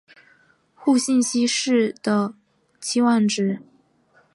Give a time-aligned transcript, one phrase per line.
[0.73, 2.33] 互信息是的
[2.79, 3.61] 期望值。